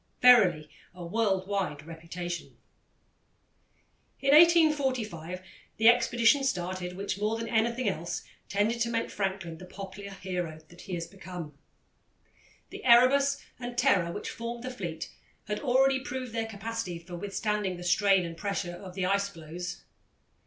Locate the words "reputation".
1.85-2.57